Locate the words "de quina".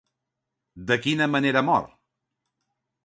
0.91-1.27